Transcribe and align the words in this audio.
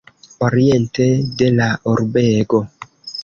Oriente 0.45 1.03
de 1.43 1.49
la 1.59 1.67
urbego. 1.91 2.65